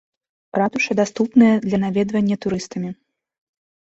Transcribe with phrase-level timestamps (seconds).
[0.59, 2.89] Ратуша даступная для наведвання турыстамі.